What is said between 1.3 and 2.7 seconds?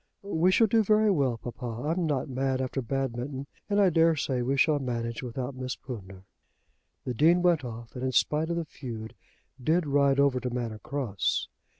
papa. I'm not mad